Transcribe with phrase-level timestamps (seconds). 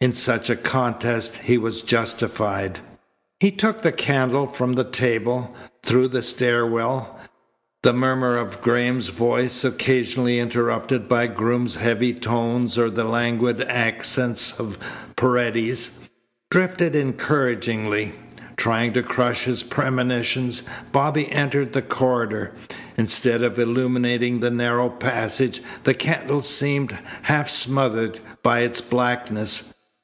[0.00, 2.80] In such a contest he was justified.
[3.40, 5.54] He took the candle from the table.
[5.82, 7.18] Through the stair well
[7.82, 14.60] the murmur of Graham's voice, occasionally interrupted by Groom's heavy tones or the languid accents
[14.60, 14.76] of
[15.16, 15.92] Paredes,
[16.50, 18.12] drifted encouragingly.
[18.58, 22.52] Trying to crush his premonitions, Bobby entered the corridor.
[22.98, 29.70] Instead of illuminating the narrow passage the candle seemed half smothered by its blackness.